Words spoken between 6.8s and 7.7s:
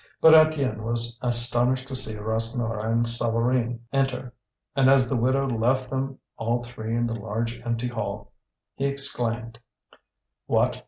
in the large